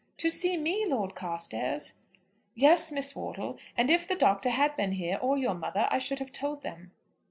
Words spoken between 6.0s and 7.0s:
have told them."